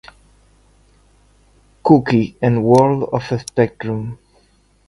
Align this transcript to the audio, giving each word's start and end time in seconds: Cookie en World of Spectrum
Cookie 1.83 2.35
en 2.41 2.57
World 2.63 3.03
of 3.11 3.31
Spectrum 3.37 4.17